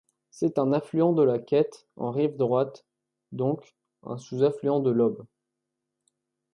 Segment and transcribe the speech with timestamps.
[0.31, 2.87] C'est un affluent de la Ket en rive droite,
[3.31, 5.27] donc un sous-affluent de l'Ob.